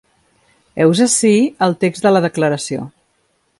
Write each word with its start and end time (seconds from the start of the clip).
Heus 0.85 1.01
ací 1.05 1.33
el 1.67 1.77
text 1.85 2.09
de 2.09 2.15
la 2.17 2.25
declaració. 2.27 2.89